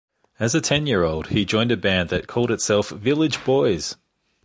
[0.39, 3.97] As a ten-year-old, he joined a band that called itself “Village Boys”.